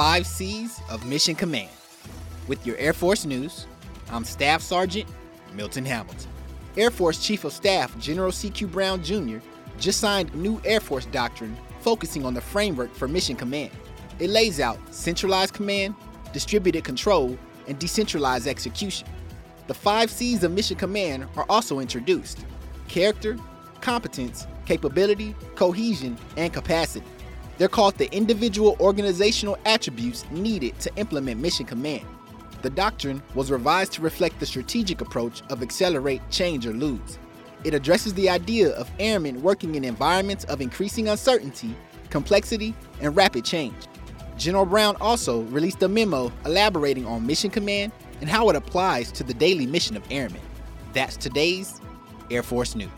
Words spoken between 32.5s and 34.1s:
The doctrine was revised to